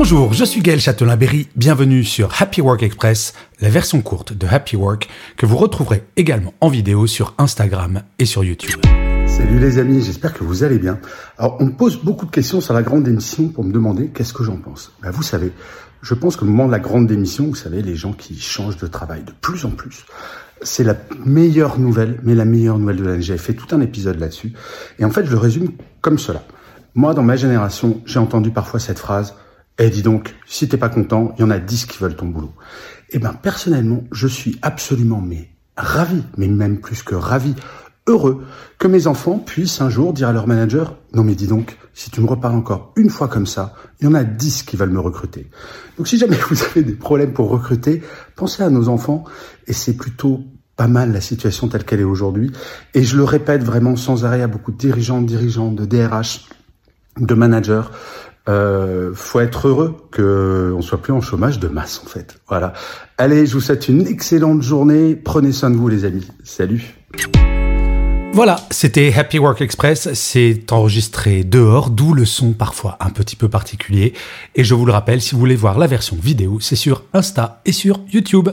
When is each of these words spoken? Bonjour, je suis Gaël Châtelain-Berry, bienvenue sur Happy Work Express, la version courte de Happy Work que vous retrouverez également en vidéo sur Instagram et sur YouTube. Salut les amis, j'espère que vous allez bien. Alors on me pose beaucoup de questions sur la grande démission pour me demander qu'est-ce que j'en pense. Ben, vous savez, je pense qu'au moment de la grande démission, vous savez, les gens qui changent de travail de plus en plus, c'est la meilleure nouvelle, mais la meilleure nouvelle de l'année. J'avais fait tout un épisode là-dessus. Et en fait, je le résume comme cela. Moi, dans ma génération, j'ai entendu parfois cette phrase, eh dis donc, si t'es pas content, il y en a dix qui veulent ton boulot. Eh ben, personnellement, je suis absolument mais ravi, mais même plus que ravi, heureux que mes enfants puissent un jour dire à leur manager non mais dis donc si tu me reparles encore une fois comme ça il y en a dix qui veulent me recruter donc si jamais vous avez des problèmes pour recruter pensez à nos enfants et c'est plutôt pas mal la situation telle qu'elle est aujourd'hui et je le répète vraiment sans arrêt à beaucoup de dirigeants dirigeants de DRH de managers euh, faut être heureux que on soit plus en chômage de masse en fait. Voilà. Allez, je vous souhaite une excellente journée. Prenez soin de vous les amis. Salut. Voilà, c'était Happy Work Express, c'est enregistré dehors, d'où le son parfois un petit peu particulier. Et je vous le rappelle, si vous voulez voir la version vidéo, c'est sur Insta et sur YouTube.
Bonjour, 0.00 0.32
je 0.32 0.44
suis 0.44 0.60
Gaël 0.60 0.78
Châtelain-Berry, 0.78 1.48
bienvenue 1.56 2.04
sur 2.04 2.40
Happy 2.40 2.60
Work 2.60 2.84
Express, 2.84 3.34
la 3.60 3.68
version 3.68 4.00
courte 4.00 4.32
de 4.32 4.46
Happy 4.46 4.76
Work 4.76 5.08
que 5.36 5.44
vous 5.44 5.56
retrouverez 5.56 6.04
également 6.14 6.54
en 6.60 6.68
vidéo 6.68 7.08
sur 7.08 7.34
Instagram 7.36 8.02
et 8.20 8.24
sur 8.24 8.44
YouTube. 8.44 8.80
Salut 9.26 9.58
les 9.58 9.78
amis, 9.78 10.00
j'espère 10.00 10.34
que 10.34 10.44
vous 10.44 10.62
allez 10.62 10.78
bien. 10.78 11.00
Alors 11.36 11.56
on 11.58 11.64
me 11.64 11.72
pose 11.72 12.00
beaucoup 12.00 12.26
de 12.26 12.30
questions 12.30 12.60
sur 12.60 12.74
la 12.74 12.84
grande 12.84 13.02
démission 13.02 13.48
pour 13.48 13.64
me 13.64 13.72
demander 13.72 14.10
qu'est-ce 14.10 14.32
que 14.32 14.44
j'en 14.44 14.58
pense. 14.58 14.92
Ben, 15.02 15.10
vous 15.10 15.24
savez, 15.24 15.50
je 16.00 16.14
pense 16.14 16.36
qu'au 16.36 16.46
moment 16.46 16.66
de 16.66 16.72
la 16.72 16.78
grande 16.78 17.08
démission, 17.08 17.46
vous 17.46 17.56
savez, 17.56 17.82
les 17.82 17.96
gens 17.96 18.12
qui 18.12 18.38
changent 18.38 18.76
de 18.76 18.86
travail 18.86 19.24
de 19.24 19.32
plus 19.40 19.64
en 19.64 19.70
plus, 19.70 20.06
c'est 20.62 20.84
la 20.84 20.94
meilleure 21.26 21.80
nouvelle, 21.80 22.20
mais 22.22 22.36
la 22.36 22.44
meilleure 22.44 22.78
nouvelle 22.78 22.98
de 22.98 23.04
l'année. 23.04 23.22
J'avais 23.22 23.40
fait 23.40 23.54
tout 23.54 23.74
un 23.74 23.80
épisode 23.80 24.20
là-dessus. 24.20 24.52
Et 25.00 25.04
en 25.04 25.10
fait, 25.10 25.26
je 25.26 25.32
le 25.32 25.38
résume 25.38 25.72
comme 26.02 26.20
cela. 26.20 26.44
Moi, 26.94 27.14
dans 27.14 27.24
ma 27.24 27.34
génération, 27.34 28.00
j'ai 28.06 28.20
entendu 28.20 28.52
parfois 28.52 28.78
cette 28.78 29.00
phrase, 29.00 29.34
eh 29.78 29.90
dis 29.90 30.02
donc, 30.02 30.34
si 30.46 30.68
t'es 30.68 30.76
pas 30.76 30.88
content, 30.88 31.34
il 31.36 31.42
y 31.42 31.44
en 31.44 31.50
a 31.50 31.58
dix 31.58 31.86
qui 31.86 31.98
veulent 31.98 32.16
ton 32.16 32.26
boulot. 32.26 32.52
Eh 33.10 33.18
ben, 33.18 33.32
personnellement, 33.32 34.04
je 34.12 34.26
suis 34.26 34.58
absolument 34.62 35.20
mais 35.20 35.50
ravi, 35.76 36.22
mais 36.36 36.48
même 36.48 36.80
plus 36.80 37.02
que 37.02 37.14
ravi, 37.14 37.54
heureux 38.08 38.42
que 38.78 38.88
mes 38.88 39.06
enfants 39.06 39.38
puissent 39.38 39.80
un 39.80 39.90
jour 39.90 40.12
dire 40.12 40.28
à 40.28 40.32
leur 40.32 40.46
manager 40.46 40.96
non 41.14 41.22
mais 41.22 41.34
dis 41.34 41.46
donc 41.46 41.76
si 41.94 42.10
tu 42.10 42.20
me 42.20 42.26
reparles 42.26 42.56
encore 42.56 42.92
une 42.96 43.10
fois 43.10 43.28
comme 43.28 43.46
ça 43.46 43.74
il 44.00 44.04
y 44.04 44.08
en 44.08 44.14
a 44.14 44.24
dix 44.24 44.62
qui 44.62 44.76
veulent 44.76 44.90
me 44.90 45.00
recruter 45.00 45.50
donc 45.96 46.08
si 46.08 46.18
jamais 46.18 46.36
vous 46.50 46.62
avez 46.64 46.82
des 46.82 46.94
problèmes 46.94 47.32
pour 47.32 47.50
recruter 47.50 48.02
pensez 48.34 48.62
à 48.62 48.70
nos 48.70 48.88
enfants 48.88 49.24
et 49.66 49.72
c'est 49.72 49.94
plutôt 49.94 50.42
pas 50.76 50.88
mal 50.88 51.12
la 51.12 51.20
situation 51.20 51.68
telle 51.68 51.84
qu'elle 51.84 52.00
est 52.00 52.04
aujourd'hui 52.04 52.50
et 52.94 53.02
je 53.02 53.16
le 53.16 53.24
répète 53.24 53.62
vraiment 53.62 53.96
sans 53.96 54.24
arrêt 54.24 54.42
à 54.42 54.48
beaucoup 54.48 54.72
de 54.72 54.78
dirigeants 54.78 55.20
dirigeants 55.20 55.72
de 55.72 55.84
DRH 55.84 56.46
de 57.18 57.34
managers 57.34 57.82
euh, 58.48 59.12
faut 59.14 59.40
être 59.40 59.68
heureux 59.68 59.96
que 60.10 60.72
on 60.76 60.82
soit 60.82 60.98
plus 60.98 61.12
en 61.12 61.20
chômage 61.20 61.58
de 61.58 61.68
masse 61.68 62.00
en 62.04 62.08
fait. 62.08 62.40
Voilà. 62.48 62.72
Allez, 63.18 63.46
je 63.46 63.54
vous 63.54 63.60
souhaite 63.60 63.88
une 63.88 64.06
excellente 64.06 64.62
journée. 64.62 65.14
Prenez 65.16 65.52
soin 65.52 65.70
de 65.70 65.76
vous 65.76 65.88
les 65.88 66.04
amis. 66.04 66.26
Salut. 66.44 66.94
Voilà, 68.32 68.56
c'était 68.70 69.12
Happy 69.12 69.38
Work 69.38 69.62
Express, 69.62 70.12
c'est 70.12 70.70
enregistré 70.70 71.42
dehors, 71.42 71.90
d'où 71.90 72.14
le 72.14 72.24
son 72.24 72.52
parfois 72.52 72.96
un 73.00 73.10
petit 73.10 73.34
peu 73.34 73.48
particulier. 73.48 74.12
Et 74.54 74.62
je 74.62 74.74
vous 74.74 74.86
le 74.86 74.92
rappelle, 74.92 75.20
si 75.20 75.32
vous 75.32 75.40
voulez 75.40 75.56
voir 75.56 75.76
la 75.78 75.88
version 75.88 76.16
vidéo, 76.22 76.58
c'est 76.60 76.76
sur 76.76 77.02
Insta 77.14 77.60
et 77.64 77.72
sur 77.72 78.00
YouTube. 78.12 78.50